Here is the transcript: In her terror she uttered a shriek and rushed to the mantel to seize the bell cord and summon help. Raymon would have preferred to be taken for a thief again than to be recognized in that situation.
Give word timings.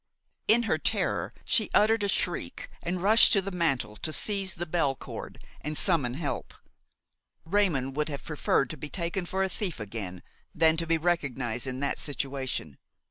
In 0.47 0.63
her 0.63 0.79
terror 0.79 1.31
she 1.45 1.69
uttered 1.75 2.01
a 2.03 2.07
shriek 2.07 2.67
and 2.81 3.03
rushed 3.03 3.31
to 3.33 3.39
the 3.43 3.51
mantel 3.51 3.95
to 3.97 4.11
seize 4.11 4.55
the 4.55 4.65
bell 4.65 4.95
cord 4.95 5.37
and 5.61 5.77
summon 5.77 6.15
help. 6.15 6.55
Raymon 7.45 7.93
would 7.93 8.09
have 8.09 8.23
preferred 8.23 8.71
to 8.71 8.77
be 8.77 8.89
taken 8.89 9.27
for 9.27 9.43
a 9.43 9.47
thief 9.49 9.79
again 9.79 10.23
than 10.55 10.75
to 10.77 10.87
be 10.87 10.97
recognized 10.97 11.67
in 11.67 11.81
that 11.81 11.99
situation. 11.99 12.79